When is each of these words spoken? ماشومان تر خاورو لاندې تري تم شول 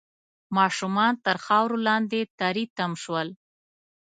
ماشومان 0.57 1.13
تر 1.25 1.37
خاورو 1.45 1.77
لاندې 1.87 2.19
تري 2.39 2.65
تم 2.77 2.91
شول 3.03 3.27